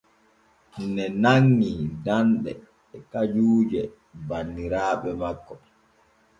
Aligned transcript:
Ŋee 0.93 1.07
nanŋi 1.23 1.71
danɗe 2.05 2.51
et 2.95 3.03
kajuuje 3.11 3.81
banniraaɓe 4.27 5.09
makko. 5.21 5.53